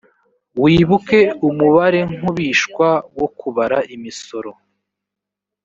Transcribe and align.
wibuka 0.61 1.19
umubarenkubishwa 1.47 2.87
wo 3.17 3.27
kubara 3.39 3.77
imisoro‽ 3.95 4.51